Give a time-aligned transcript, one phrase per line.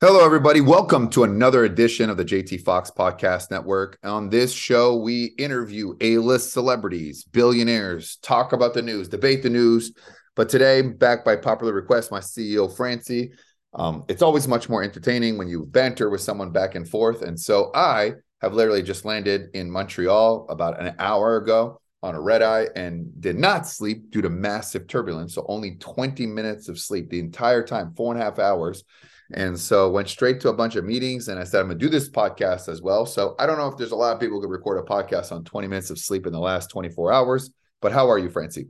[0.00, 0.60] Hello, everybody.
[0.60, 3.98] Welcome to another edition of the JT Fox Podcast Network.
[4.04, 9.50] On this show, we interview A list celebrities, billionaires, talk about the news, debate the
[9.50, 9.92] news.
[10.36, 13.32] But today, back by popular request, my CEO, Francie.
[13.74, 17.22] Um, it's always much more entertaining when you banter with someone back and forth.
[17.22, 22.20] And so I have literally just landed in Montreal about an hour ago on a
[22.20, 25.34] red eye and did not sleep due to massive turbulence.
[25.34, 28.84] So only 20 minutes of sleep the entire time, four and a half hours.
[29.34, 31.90] And so went straight to a bunch of meetings and I said, I'm gonna do
[31.90, 33.04] this podcast as well.
[33.04, 35.32] So I don't know if there's a lot of people who could record a podcast
[35.32, 37.50] on 20 minutes of sleep in the last 24 hours,
[37.82, 38.68] but how are you, Francie?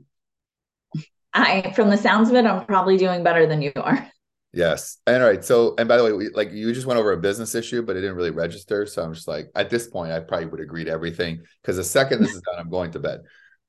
[1.33, 4.11] I, from the sounds of it, I'm probably doing better than you are.
[4.51, 4.97] Yes.
[5.05, 5.45] And all right.
[5.45, 7.95] So, and by the way, we, like you just went over a business issue, but
[7.95, 8.85] it didn't really register.
[8.87, 11.83] So I'm just like, at this point, I probably would agree to everything because the
[11.83, 13.21] second this is done, I'm going to bed.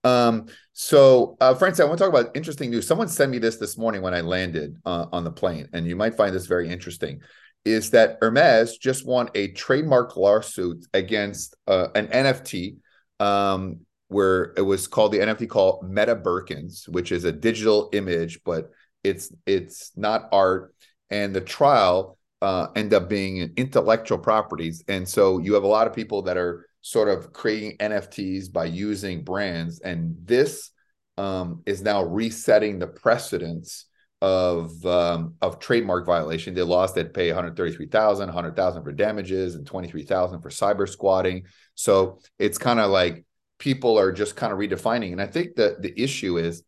[0.04, 2.86] Um, so, uh, Francie, I want to talk about interesting news.
[2.86, 5.96] Someone sent me this this morning when I landed uh, on the plane, and you
[5.96, 7.20] might find this very interesting.
[7.64, 12.76] Is that Hermes just won a trademark lawsuit against uh, an NFT
[13.20, 18.40] um, where it was called the NFT called Meta Birkins, which is a digital image,
[18.44, 18.70] but
[19.04, 20.74] it's it's not art.
[21.10, 25.86] And the trial uh, end up being intellectual properties, and so you have a lot
[25.86, 29.80] of people that are sort of creating NFTs by using brands.
[29.80, 30.70] And this
[31.18, 33.86] um, is now resetting the precedence
[34.22, 36.54] of um, of trademark violation.
[36.54, 41.44] They lost, they'd pay 133,000, 100,000 for damages and 23,000 for cyber squatting.
[41.74, 43.24] So it's kind of like
[43.58, 45.12] people are just kind of redefining.
[45.12, 46.62] And I think that the issue is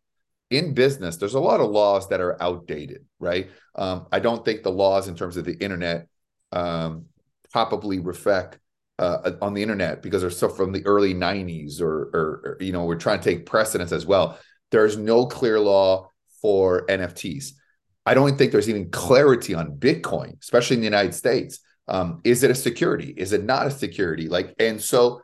[0.49, 3.49] in business, there's a lot of laws that are outdated, right?
[3.75, 6.07] Um, I don't think the laws in terms of the internet
[6.51, 7.05] um,
[7.51, 8.59] probably reflect
[8.99, 12.71] uh, on the internet because they're so from the early 90s or, or, or, you
[12.71, 14.37] know we're trying to take precedence as well.
[14.71, 16.09] There's no clear law
[16.41, 17.51] for nfts
[18.05, 21.59] i don't think there's even clarity on bitcoin especially in the united states.
[21.87, 23.13] Um, is it a security?
[23.15, 24.27] Is it not a security?
[24.29, 25.21] Like and so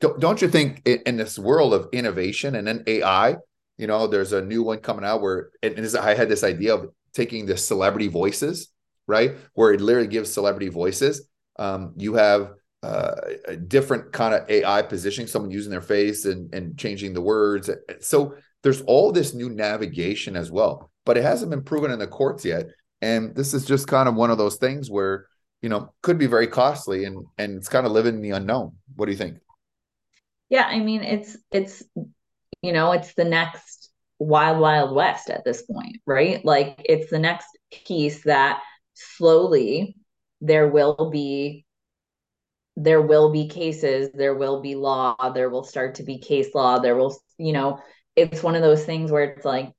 [0.00, 3.36] don't, don't you think in, in this world of innovation and then ai
[3.76, 6.74] you know there's a new one coming out where and, and i had this idea
[6.74, 8.72] of taking the celebrity voices
[9.06, 9.36] right?
[9.54, 11.28] Where it literally gives celebrity voices.
[11.58, 13.14] Um, you have uh,
[13.46, 17.70] a different kind of AI positioning, someone using their face and, and changing the words.
[18.00, 22.06] So there's all this new navigation as well, but it hasn't been proven in the
[22.06, 22.66] courts yet.
[23.00, 25.26] And this is just kind of one of those things where,
[25.60, 28.76] you know, could be very costly and and it's kind of living in the unknown.
[28.96, 29.38] What do you think?
[30.48, 31.82] Yeah, I mean, it's it's
[32.62, 36.44] you know, it's the next wild wild west at this point, right?
[36.44, 37.46] Like it's the next
[37.86, 38.60] piece that
[38.94, 39.96] slowly
[40.40, 41.64] there will be
[42.76, 46.78] there will be cases, there will be law, there will start to be case law,
[46.78, 47.80] there will, you know,
[48.16, 49.72] it's one of those things where it's like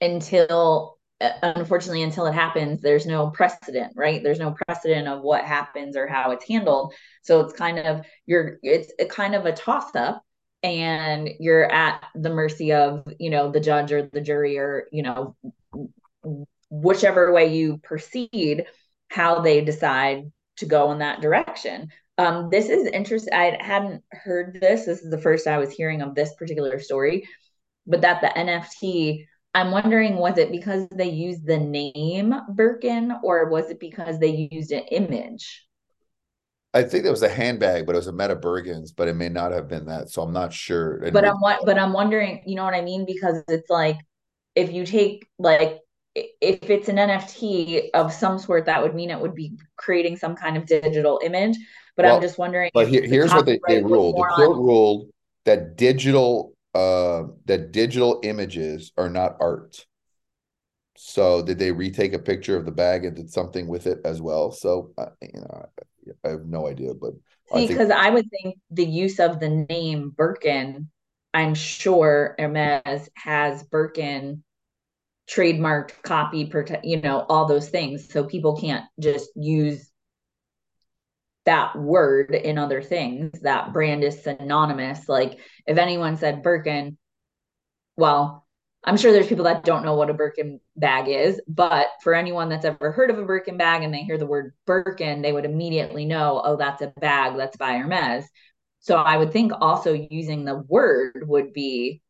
[0.00, 4.22] until uh, unfortunately until it happens there's no precedent right?
[4.22, 6.92] There's no precedent of what happens or how it's handled.
[7.22, 10.22] So it's kind of you're it's kind of a toss up
[10.62, 15.02] and you're at the mercy of you know the judge or the jury or you
[15.02, 15.36] know
[16.70, 18.66] whichever way you proceed
[19.08, 21.88] how they decide to go in that direction.
[22.16, 23.34] Um, this is interesting.
[23.34, 24.86] I hadn't heard this.
[24.86, 27.28] This is the first I was hearing of this particular story,
[27.86, 33.48] but that the NFT, I'm wondering, was it because they used the name Birkin or
[33.48, 35.66] was it because they used an image?
[36.72, 39.28] I think it was a handbag, but it was a Meta Birkins, but it may
[39.28, 40.10] not have been that.
[40.10, 41.08] So I'm not sure.
[41.12, 43.06] But I'm but I'm wondering, you know what I mean?
[43.06, 43.98] Because it's like
[44.56, 45.78] if you take like
[46.14, 50.36] if it's an NFT of some sort, that would mean it would be creating some
[50.36, 51.56] kind of digital image.
[51.96, 52.70] But well, I'm just wondering.
[52.74, 54.16] But here, here's what they, they ruled.
[54.16, 54.64] The court on...
[54.64, 55.10] ruled
[55.44, 59.84] that digital uh, that digital images are not art.
[60.96, 64.22] So did they retake a picture of the bag and did something with it as
[64.22, 64.52] well?
[64.52, 65.66] So uh, you know,
[66.24, 67.14] I, I, have no idea, but
[67.52, 67.90] because I, think...
[67.92, 70.90] I would think the use of the name Birkin,
[71.32, 74.43] I'm sure Hermes has Birkin
[75.28, 78.10] trademarked copy protect you know all those things.
[78.12, 79.90] So people can't just use
[81.46, 83.40] that word in other things.
[83.40, 85.08] That brand is synonymous.
[85.08, 86.98] Like if anyone said birkin
[87.96, 88.46] well
[88.84, 92.48] i'm sure there's people that don't know what a birkin bag is but for anyone
[92.48, 95.44] that's ever heard of a birkin bag and they hear the word birkin they would
[95.44, 98.24] immediately know oh that's a bag that's by hermes.
[98.80, 102.02] So i would think also using the word would be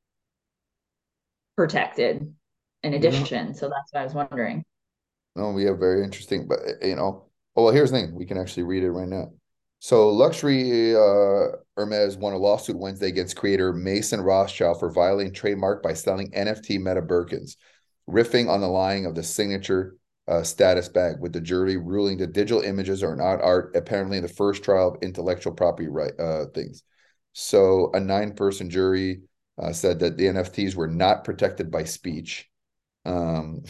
[1.57, 2.35] protected
[2.85, 3.49] in addition.
[3.49, 3.53] Yeah.
[3.53, 4.65] So that's what I was wondering.
[5.35, 7.27] No, we have very interesting, but eh, you know,
[7.57, 8.15] oh, well, here's the thing.
[8.15, 9.33] We can actually read it right now.
[9.81, 15.83] So luxury uh, Hermes won a lawsuit Wednesday against creator Mason Rothschild for violating trademark
[15.83, 17.57] by selling NFT Meta Birkins,
[18.09, 19.97] riffing on the lying of the signature
[20.27, 24.23] uh, status bag, with the jury ruling that digital images are not art, apparently in
[24.23, 26.83] the first trial of intellectual property right uh, things.
[27.35, 29.23] So a nine-person jury
[29.61, 32.49] uh, said that the NFTs were not protected by speech.
[33.05, 33.63] Um,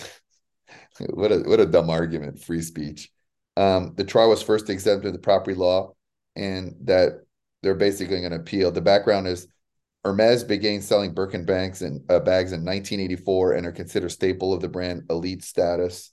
[1.10, 3.10] what a what a dumb argument, free speech.
[3.56, 5.94] Um, the trial was first exempted the property law,
[6.36, 7.24] and that
[7.62, 8.70] they're basically going to appeal.
[8.70, 9.46] The background is
[10.04, 14.60] Hermes began selling Birkin bags and uh, bags in 1984 and are considered staple of
[14.60, 16.10] the brand elite status.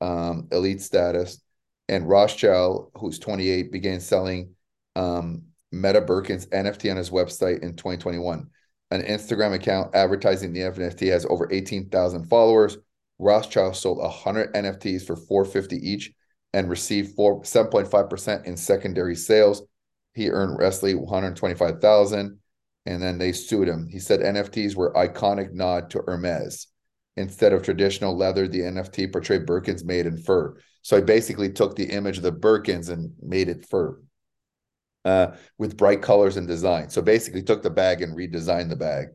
[0.00, 1.40] Um, elite status,
[1.88, 4.54] and Rothschild, who's 28, began selling
[4.96, 8.50] um, Meta Birkin's NFT on his website in 2021.
[8.94, 12.78] An Instagram account advertising the NFT has over 18,000 followers.
[13.18, 16.12] Rothschild sold 100 NFTs for 450 each
[16.52, 19.64] and received 4 7.5% in secondary sales.
[20.14, 22.38] He earned Wesley 125,000
[22.86, 23.88] and then they sued him.
[23.90, 26.68] He said NFTs were iconic nod to Hermes.
[27.16, 30.54] Instead of traditional leather, the NFT portrayed Birkins made in fur.
[30.82, 33.98] So I basically took the image of the Birkins and made it fur
[35.04, 35.28] uh,
[35.58, 36.88] with bright colors and design.
[36.90, 39.08] So basically took the bag and redesigned the bag.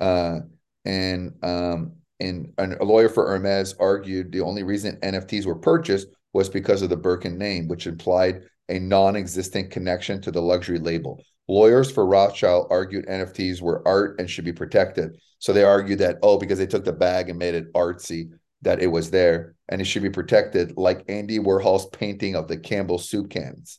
[0.00, 0.40] Uh,
[0.84, 6.48] and um, and a lawyer for Hermes argued the only reason NFTs were purchased was
[6.48, 11.22] because of the Birkin name, which implied a non-existent connection to the luxury label.
[11.46, 15.18] Lawyers for Rothschild argued NFTs were art and should be protected.
[15.38, 18.30] So they argued that, oh, because they took the bag and made it artsy,
[18.62, 22.56] that it was there and it should be protected, like Andy Warhol's painting of the
[22.56, 23.78] Campbell soup cans.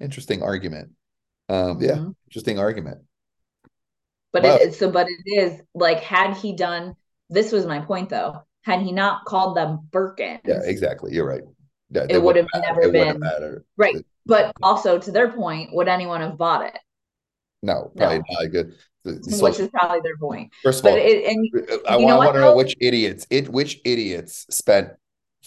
[0.00, 0.90] Interesting argument.
[1.48, 2.10] Um, yeah, mm-hmm.
[2.26, 2.98] interesting argument.
[4.32, 6.94] But well, it, so, but it is like, had he done
[7.30, 8.42] this was my point though.
[8.62, 11.14] Had he not called them Birkins, yeah, exactly.
[11.14, 11.40] You're right.
[11.90, 14.04] Yeah, it would have never it been right.
[14.26, 16.78] But also to their point, would anyone have bought it?
[17.62, 18.24] No, probably no.
[18.30, 18.74] not good.
[19.04, 20.52] So, which is probably their point.
[20.62, 24.90] First of all, it, and I want to know which idiots it which idiots spent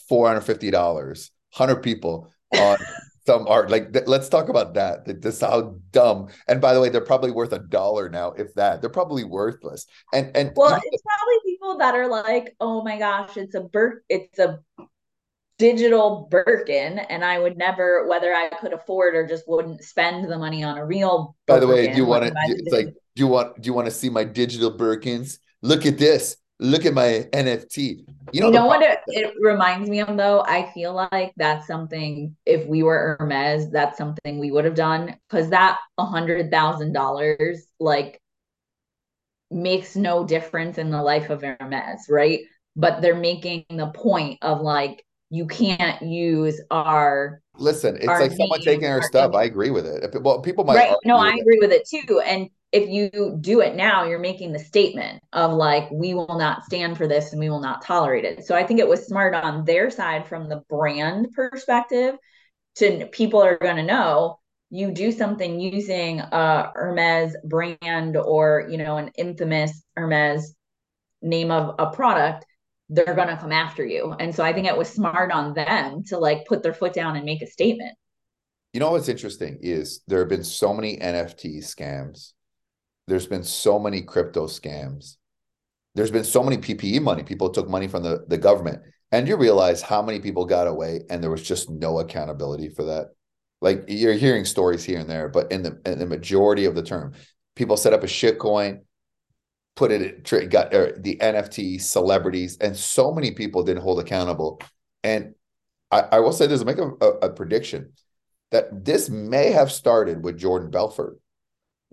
[0.10, 2.78] four hundred fifty dollars, hundred people on
[3.26, 3.70] some art.
[3.70, 5.22] Like th- let's talk about that.
[5.22, 6.28] This how dumb.
[6.48, 8.82] And by the way, they're probably worth a dollar now, if that.
[8.82, 9.86] They're probably worthless.
[10.14, 14.04] And and well, it's probably people that are like, oh my gosh, it's a Bur-
[14.10, 14.60] it's a
[15.60, 20.38] digital Birkin, and I would never, whether I could afford or just wouldn't spend the
[20.38, 21.36] money on a real.
[21.48, 22.34] By the way, do you want to?
[22.48, 23.62] It's like, do you want?
[23.62, 25.40] Do you want to see my digital Birkins?
[25.62, 26.36] Look at this.
[26.64, 28.06] Look at my NFT.
[28.32, 30.46] You know, you know what it, it, reminds me of though?
[30.48, 35.18] I feel like that's something if we were Hermes, that's something we would have done
[35.30, 38.22] because that a hundred thousand dollars like
[39.52, 42.40] makes no difference in the life of Hermes, right?
[42.78, 48.62] But they're making the point of like you can't use our listen it's like someone
[48.62, 49.42] taking our stuff image.
[49.42, 52.50] i agree with it well people might right no i agree with it too and
[52.74, 56.98] if you do it now you're making the statement of like we will not stand
[56.98, 59.64] for this and we will not tolerate it so i think it was smart on
[59.64, 62.16] their side from the brand perspective
[62.76, 64.40] to people are going to know
[64.70, 70.56] you do something using a hermes brand or you know an infamous hermes
[71.22, 72.46] name of a product
[72.90, 74.16] they're going to come after you.
[74.20, 77.16] And so I think it was smart on them to like put their foot down
[77.16, 77.98] and make a statement.
[78.74, 82.34] You know what's interesting is there have been so many NFT scams.
[83.08, 85.18] There's been so many crypto scams.
[85.96, 87.24] There's been so many PPE money.
[87.24, 88.82] People took money from the, the government.
[89.12, 92.84] And you realize how many people got away and there was just no accountability for
[92.86, 93.12] that.
[93.62, 96.84] Like you're hearing stories here and there, but in the in the majority of the
[96.84, 97.14] term,
[97.56, 98.82] people set up a shit coin,
[99.76, 104.60] put it got er, the NFT celebrities, and so many people didn't hold accountable.
[105.04, 105.36] And
[105.92, 107.94] I, I will say this: make a, a, a, prediction
[108.52, 111.20] that this may have started with Jordan Belfort,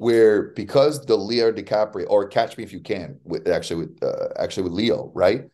[0.00, 4.28] where because the Leo DiCaprio or Catch Me If You Can, with actually with uh,
[4.38, 5.44] actually with Leo, right?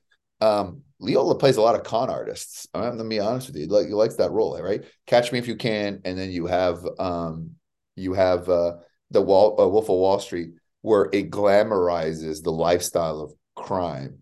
[0.41, 2.69] Um, Leo plays a lot of con artists.
[2.73, 4.85] I'm gonna be honest with you, like he likes that role, right?
[5.09, 7.57] Catch Me If You Can, and then you have um,
[7.97, 8.75] you have uh,
[9.11, 10.51] the Wall, uh, Wolf of Wall Street
[10.83, 14.19] where it glamorizes the lifestyle of crime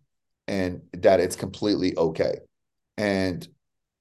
[0.49, 2.39] and that it's completely okay.
[2.97, 3.47] And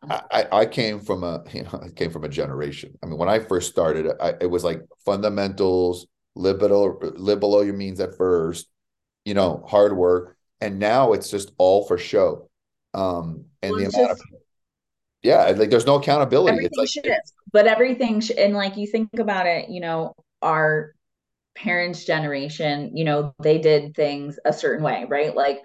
[0.10, 2.98] I, I came from a you know I came from a generation.
[3.04, 7.62] I mean, when I first started, I, it was like fundamentals, live below live below
[7.62, 8.68] your means at first,
[9.26, 12.50] you know, hard work, and now it's just all for show.
[12.94, 14.22] Um, and well, the amount of
[15.22, 16.58] yeah, like there's no accountability.
[16.58, 17.14] Everything like, should,
[17.52, 20.94] but everything sh- and like you think about it, you know, our
[21.56, 25.36] parents' generation, you know, they did things a certain way, right?
[25.36, 25.62] Like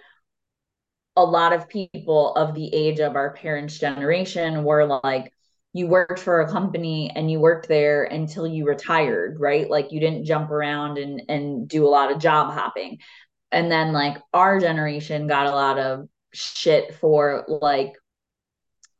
[1.16, 5.32] a lot of people of the age of our parents' generation were like,
[5.72, 9.68] you worked for a company and you worked there until you retired, right?
[9.68, 12.98] Like you didn't jump around and and do a lot of job hopping.
[13.52, 17.94] And then like our generation got a lot of shit for like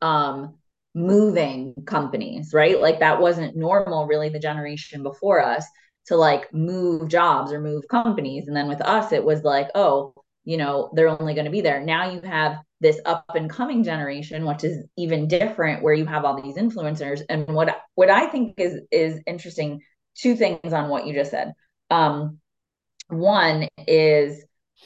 [0.01, 0.55] um,
[0.95, 2.79] moving companies, right?
[2.79, 5.65] Like that wasn't normal, really, the generation before us
[6.07, 8.47] to like move jobs or move companies.
[8.47, 10.13] And then with us, it was like, oh,
[10.49, 11.79] you know, they're only going to be there.
[11.79, 16.25] Now you have this up and coming generation, which is even different, where you have
[16.25, 17.21] all these influencers.
[17.29, 19.81] And what what I think is is interesting,
[20.15, 21.53] two things on what you just said.
[21.91, 22.39] Um,
[23.09, 24.43] one is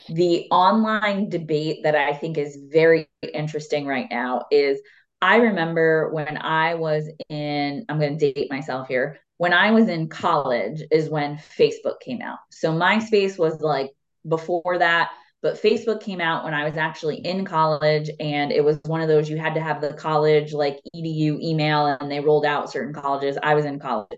[0.09, 4.81] the online debate that I think is very interesting right now is
[5.21, 9.17] I remember when I was in, I'm going to date myself here.
[9.37, 12.39] When I was in college is when Facebook came out.
[12.51, 13.91] So MySpace was like
[14.27, 15.11] before that,
[15.43, 18.09] but Facebook came out when I was actually in college.
[18.19, 21.85] And it was one of those you had to have the college like edu email
[21.85, 23.37] and they rolled out certain colleges.
[23.43, 24.17] I was in college.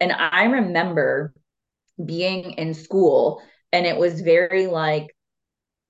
[0.00, 1.34] And I remember
[2.02, 3.42] being in school
[3.72, 5.08] and it was very like,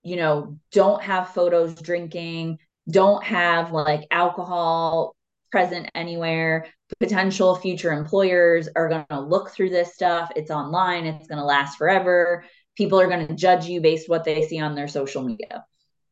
[0.03, 2.59] you know, don't have photos drinking,
[2.91, 5.15] don't have like alcohol
[5.51, 6.67] present anywhere.
[6.99, 10.31] Potential future employers are going to look through this stuff.
[10.35, 12.45] It's online, it's going to last forever.
[12.77, 15.65] People are going to judge you based what they see on their social media.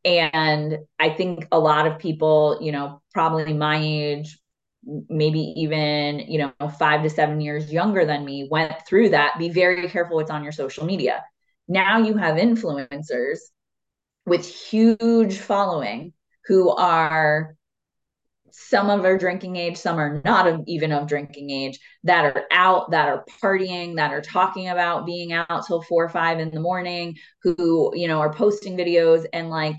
[0.04, 4.38] And I think a lot of people, you know, probably my age,
[4.84, 9.38] maybe even, you know, five to seven years younger than me, went through that.
[9.38, 11.22] Be very careful what's on your social media.
[11.68, 13.38] Now you have influencers
[14.26, 16.12] with huge following
[16.46, 17.56] who are
[18.52, 22.44] some of are drinking age, some are not of, even of drinking age, that are
[22.50, 26.50] out, that are partying, that are talking about being out till four or five in
[26.50, 29.26] the morning, who, you know, are posting videos.
[29.32, 29.76] And like,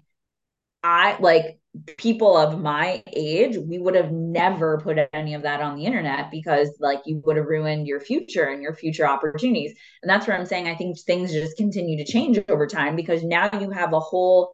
[0.83, 1.59] I like
[1.97, 6.31] people of my age, we would have never put any of that on the internet
[6.31, 9.73] because like you would have ruined your future and your future opportunities.
[10.01, 13.23] And that's where I'm saying I think things just continue to change over time because
[13.23, 14.53] now you have a whole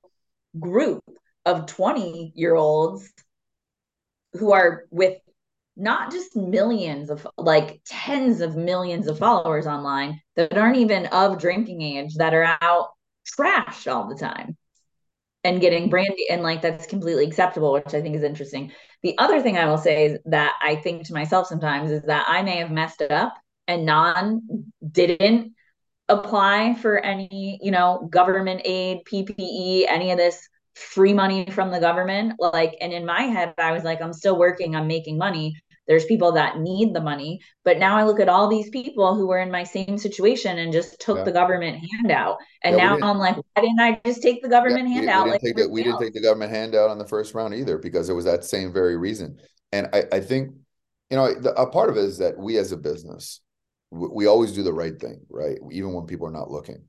[0.59, 1.03] group
[1.45, 3.09] of 20 year olds
[4.33, 5.17] who are with
[5.75, 11.39] not just millions of like tens of millions of followers online that aren't even of
[11.39, 12.89] drinking age that are out
[13.37, 14.57] trashed all the time
[15.43, 15.91] and getting mm-hmm.
[15.91, 16.25] brandy.
[16.29, 18.71] And like that's completely acceptable which i think is interesting.
[19.03, 22.25] The other thing i will say is that i think to myself sometimes is that
[22.27, 23.35] i may have messed it up
[23.67, 24.41] and non
[24.91, 25.53] didn't
[26.09, 31.79] apply for any you know government aid ppe any of this free money from the
[31.79, 35.55] government like and in my head i was like i'm still working i'm making money.
[35.87, 37.39] There's people that need the money.
[37.63, 40.71] But now i look at all these people who were in my same situation and
[40.71, 41.23] just took yeah.
[41.23, 42.37] the government handout.
[42.63, 45.31] And yeah, now i'm like why didn't i just take the government yeah, handout we,
[45.31, 47.53] we, didn't, like take the, we didn't take the government handout on the first round
[47.53, 49.39] either because it was that same very reason.
[49.71, 50.53] And i, I think
[51.09, 53.41] you know the, a part of it is that we as a business
[53.91, 55.57] we, we always do the right thing right?
[55.71, 56.83] Even when people are not looking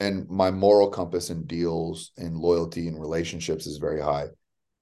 [0.00, 4.26] and my moral compass in deals and loyalty and relationships is very high.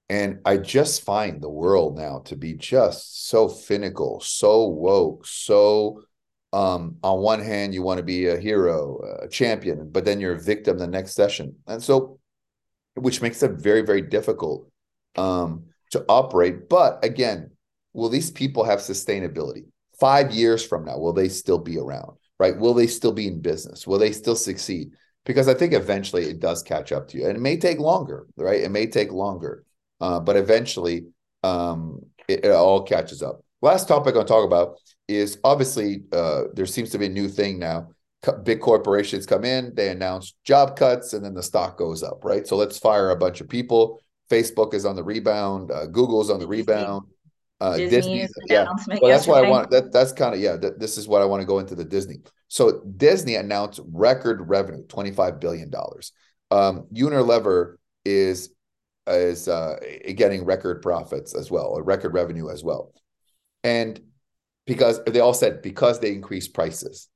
[0.09, 6.03] And I just find the world now to be just so finical, so woke, so
[6.53, 10.37] um, on one hand, you want to be a hero, a champion, but then you're
[10.37, 11.57] a victim the next session.
[11.67, 12.21] And so,
[12.95, 14.71] which makes it very, very difficult
[15.17, 16.69] um, to operate.
[16.69, 17.51] But again,
[17.93, 19.65] will these people have sustainability?
[19.99, 22.19] Five years from now, will they still be around?
[22.39, 22.57] Right?
[22.57, 23.85] Will they still be in business?
[23.85, 24.93] Will they still succeed?
[25.25, 28.27] Because I think eventually it does catch up to you, and it may take longer,
[28.37, 28.61] right?
[28.61, 29.65] It may take longer,
[30.01, 31.07] uh, but eventually
[31.43, 33.41] um, it, it, all catches up.
[33.63, 34.77] Last topic I'll talk about
[35.09, 37.89] is obviously uh, there seems to be a new thing now.
[38.43, 42.47] Big corporations come in, they announce job cuts, and then the stock goes up, right?
[42.47, 44.01] So let's fire a bunch of people.
[44.31, 45.71] Facebook is on the rebound.
[45.71, 47.07] Uh, Google's on the rebound.
[47.61, 48.67] Uh, Disney, yeah.
[49.01, 49.93] Well, that's why I want that.
[49.93, 50.57] That's kind of yeah.
[50.57, 52.21] That, this is what I want to go into the Disney.
[52.55, 56.13] So Disney announced record revenue, twenty five billion dollars.
[56.53, 58.55] Um, Unilever is
[59.09, 59.75] is uh,
[60.15, 62.93] getting record profits as well, or record revenue as well,
[63.65, 64.01] and
[64.69, 67.09] because they all said because they increased prices.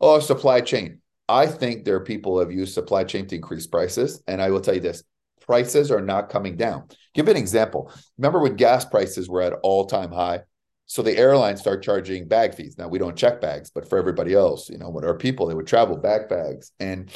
[0.00, 1.00] Oh, supply chain.
[1.28, 4.50] I think there are people who have used supply chain to increase prices, and I
[4.50, 5.02] will tell you this:
[5.40, 6.86] prices are not coming down.
[7.14, 7.90] Give an example.
[8.16, 10.42] Remember when gas prices were at all time high?
[10.86, 12.76] So the airlines start charging bag fees.
[12.76, 15.54] Now we don't check bags, but for everybody else, you know, what are people, they
[15.54, 16.72] would travel bag bags.
[16.78, 17.10] And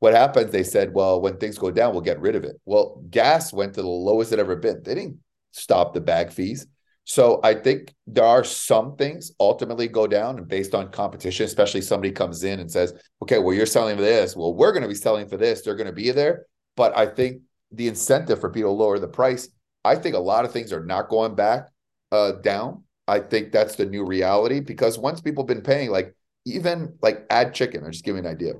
[0.00, 0.52] what happens?
[0.52, 2.60] They said, well, when things go down, we'll get rid of it.
[2.64, 4.82] Well, gas went to the lowest it ever been.
[4.82, 5.18] They didn't
[5.52, 6.66] stop the bag fees.
[7.04, 11.82] So I think there are some things ultimately go down and based on competition, especially
[11.82, 14.34] somebody comes in and says, okay, well, you're selling for this.
[14.34, 15.62] Well, we're going to be selling for this.
[15.62, 16.46] They're going to be there.
[16.76, 19.48] But I think the incentive for people to lower the price.
[19.84, 21.68] I think a lot of things are not going back
[22.10, 22.82] uh, down.
[23.08, 27.26] I think that's the new reality because once people have been paying, like even like
[27.30, 28.54] add chicken, I'll just give you an idea.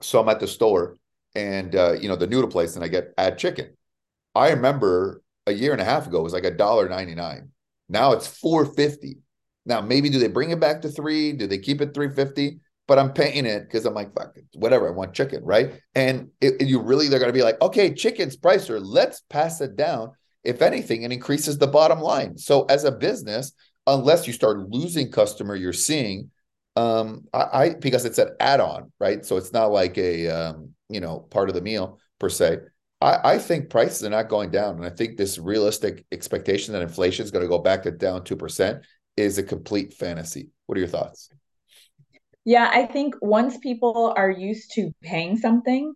[0.00, 0.96] So I'm at the store
[1.34, 3.76] and uh, you know the noodle place, and I get add chicken.
[4.34, 7.50] I remember a year and a half ago it was like a dollar ninety nine.
[7.88, 9.18] Now it's four fifty.
[9.66, 11.32] Now maybe do they bring it back to three?
[11.32, 12.60] Do they keep it three fifty?
[12.86, 14.86] But I'm paying it because I'm like, fuck it, whatever.
[14.86, 15.80] I want chicken, right?
[15.94, 18.78] And it, you really they're to be like, okay, chicken's pricer.
[18.82, 20.12] Let's pass it down.
[20.44, 22.36] If anything, it increases the bottom line.
[22.38, 23.52] So as a business,
[23.86, 26.30] unless you start losing customer, you're seeing
[26.76, 29.24] um I, I because it's an add-on, right?
[29.24, 32.58] So it's not like a um, you know part of the meal per se.
[33.00, 34.76] I, I think prices are not going down.
[34.76, 38.22] And I think this realistic expectation that inflation is going to go back to down
[38.22, 38.82] 2%
[39.16, 40.48] is a complete fantasy.
[40.66, 41.28] What are your thoughts?
[42.44, 45.94] Yeah, I think once people are used to paying something,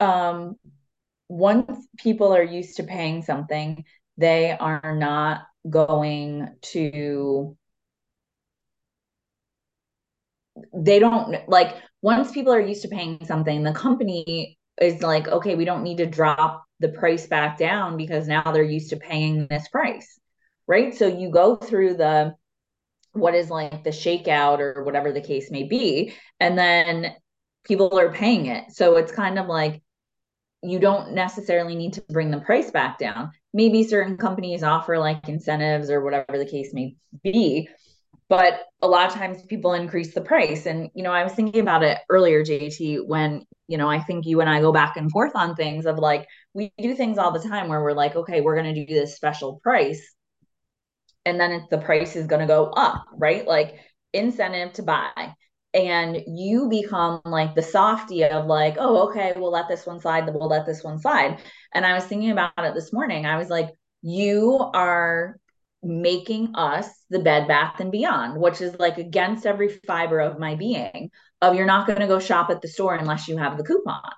[0.00, 0.56] um,
[1.28, 3.84] once people are used to paying something,
[4.16, 7.56] they are not going to
[10.74, 15.54] they don't like once people are used to paying something the company is like, okay,
[15.54, 19.46] we don't need to drop the price back down because now they're used to paying
[19.48, 20.18] this price.
[20.66, 20.94] Right.
[20.94, 22.34] So you go through the
[23.12, 27.14] what is like the shakeout or whatever the case may be, and then
[27.64, 28.70] people are paying it.
[28.72, 29.82] So it's kind of like
[30.62, 33.32] you don't necessarily need to bring the price back down.
[33.54, 37.68] Maybe certain companies offer like incentives or whatever the case may be,
[38.28, 40.66] but a lot of times people increase the price.
[40.66, 44.26] And you know i was thinking about it earlier jt when you know i think
[44.26, 47.32] you and i go back and forth on things of like we do things all
[47.32, 50.14] the time where we're like okay we're going to do this special price
[51.24, 53.46] and then the price is going to go up right?
[53.46, 53.76] Like
[54.12, 55.34] incentive to buy
[55.74, 60.26] and you become like the softy of like oh okay we'll let this one slide
[60.26, 61.40] we'll let this one slide.
[61.74, 63.26] And i was thinking about it this morning.
[63.26, 63.70] I was like
[64.02, 65.38] you are
[65.82, 70.56] making us the bed bath and beyond which is like against every fiber of my
[70.56, 71.10] being
[71.40, 74.10] of you're not going to go shop at the store unless you have the coupon.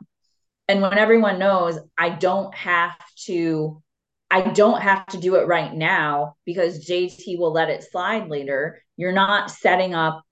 [0.68, 3.82] And when everyone knows i don't have to
[4.30, 8.82] i don't have to do it right now because jt will let it slide later.
[8.96, 10.22] You're not setting up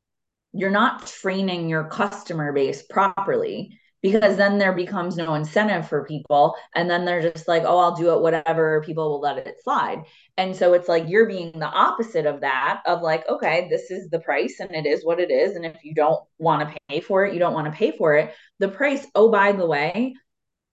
[0.58, 6.56] you're not training your customer base properly because then there becomes no incentive for people.
[6.74, 10.02] And then they're just like oh i'll do it whatever people will let it slide.
[10.36, 14.10] And so it's like you're being the opposite of that of like okay this is
[14.10, 15.54] the price and it is what it is.
[15.54, 18.14] And if you don't want to pay for it you don't want to pay for
[18.14, 18.34] it.
[18.58, 20.16] The price oh by the way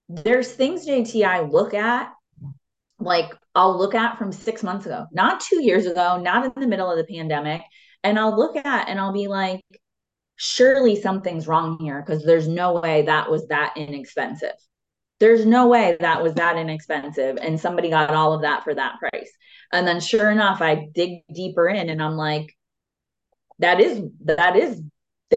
[0.07, 2.11] there's things jt i look at
[2.99, 6.67] like i'll look at from six months ago not two years ago not in the
[6.67, 7.63] middle of the pandemic
[8.05, 9.61] and i'll look at and i'll be like
[10.35, 14.55] surely something's wrong here because there's no way that was that inexpensive.
[15.19, 18.99] There's no way that was that inexpensive and somebody got all of that for that
[18.99, 19.31] price.
[19.71, 22.53] And then sure enough, I dig deeper in and I'm like,
[23.59, 24.81] that is, that is,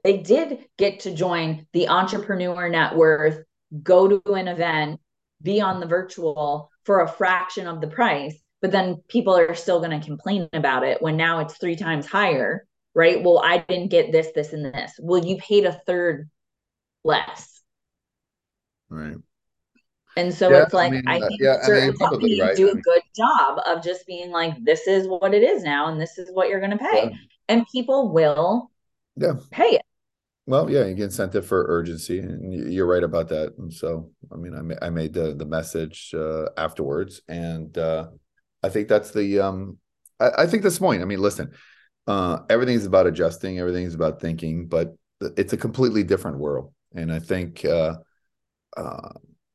[0.03, 3.45] they did get to join the entrepreneur net worth,
[3.83, 5.01] go to an event,
[5.41, 8.37] be on the virtual for a fraction of the price.
[8.61, 12.07] But then people are still going to complain about it when now it's three times
[12.07, 12.67] higher
[12.99, 13.23] right?
[13.23, 14.93] Well, I didn't get this, this, and this.
[14.99, 16.29] Well, you paid a third
[17.05, 17.63] less.
[18.89, 19.17] Right.
[20.17, 22.57] And so yeah, it's like I, mean, I think yeah, certain I mean, companies right.
[22.57, 26.01] do a good job of just being like, this is what it is now, and
[26.01, 27.17] this is what you're going to pay, yeah.
[27.49, 28.73] and people will
[29.15, 29.83] yeah pay it.
[30.47, 33.55] Well, yeah, you get incentive for urgency, and you're right about that.
[33.59, 38.09] And so, I mean, I, ma- I made the the message uh, afterwards, and uh,
[38.63, 39.79] I think that's the um,
[40.21, 41.03] I, I think this point.
[41.03, 41.53] I mean, listen,
[42.07, 44.95] uh, everything's about adjusting, everything's about thinking, but
[45.37, 46.73] it's a completely different world.
[46.95, 47.95] And I think, uh,
[48.77, 49.11] uh,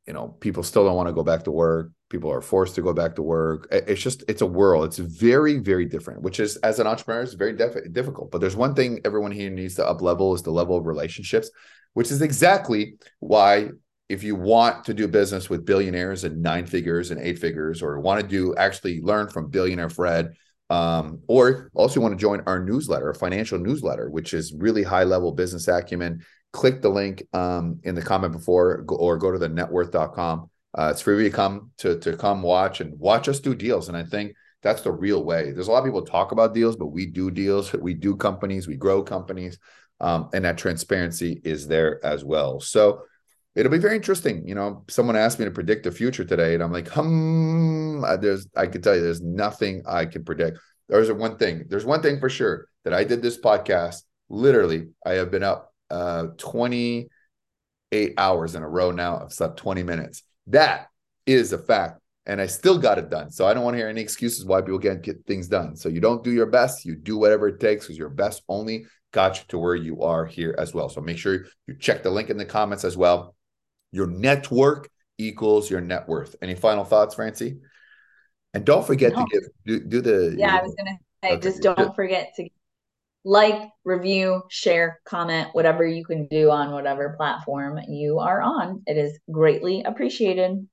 [0.06, 1.92] you know, people still don't want to go back to work.
[2.10, 3.68] People are forced to go back to work.
[3.72, 4.86] It's just, it's a world.
[4.86, 8.30] It's very, very different, which is, as an entrepreneur, is very def- difficult.
[8.30, 11.50] But there's one thing everyone here needs to up level is the level of relationships,
[11.94, 13.70] which is exactly why
[14.10, 18.00] if you want to do business with billionaires and nine figures and eight figures, or
[18.00, 20.34] want to do actually learn from billionaire Fred
[20.70, 25.32] um, or also want to join our newsletter, financial newsletter, which is really high level
[25.32, 26.26] business acumen.
[26.52, 30.50] Click the link um, in the comment before, or go to the networth.com.
[30.76, 33.88] Uh, it's free to come to to come watch and watch us do deals.
[33.88, 35.52] And I think that's the real way.
[35.52, 37.72] There's a lot of people talk about deals, but we do deals.
[37.80, 38.68] We do companies.
[38.68, 39.60] We grow companies,
[40.00, 42.60] um, and that transparency is there as well.
[42.60, 43.04] So
[43.56, 44.48] it'll be very interesting.
[44.48, 48.48] You know, someone asked me to predict the future today, and I'm like, hmm, there's,
[48.56, 50.60] I can tell you, there's nothing I can predict.
[50.90, 51.66] There's one thing.
[51.70, 54.04] There's one thing for sure that I did this podcast.
[54.30, 59.20] Literally, I have been up uh 28 hours in a row now.
[59.20, 60.24] I've slept 20 minutes.
[60.48, 60.88] That
[61.26, 62.00] is a fact.
[62.26, 63.32] And I still got it done.
[63.32, 65.76] So I don't want to hear any excuses why people can't get things done.
[65.76, 68.86] So you don't do your best, you do whatever it takes because your best only
[69.12, 70.90] got you to where you are here as well.
[70.90, 73.36] So make sure you check the link in the comments as well
[73.94, 76.36] your network equals your net worth.
[76.42, 77.60] Any final thoughts, Francie?
[78.54, 79.24] And don't forget no.
[79.24, 81.42] to give do, do the Yeah, I was gonna say okay.
[81.42, 82.50] just don't forget to
[83.26, 88.84] like, review, share, comment, whatever you can do on whatever platform you are on.
[88.86, 90.68] It is greatly appreciated.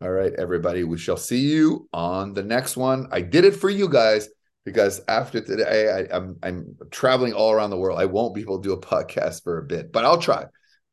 [0.00, 0.84] All right, everybody.
[0.84, 3.08] We shall see you on the next one.
[3.10, 4.28] I did it for you guys
[4.64, 7.98] because after today, I, am I'm, I'm traveling all around the world.
[7.98, 10.44] I won't be able to do a podcast for a bit, but I'll try.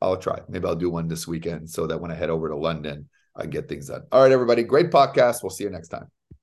[0.04, 0.40] I'll try.
[0.48, 3.46] Maybe I'll do one this weekend so that when I head over to London, I
[3.46, 4.02] get things done.
[4.12, 4.62] All right, everybody.
[4.62, 5.42] Great podcast.
[5.42, 6.13] We'll see you next time.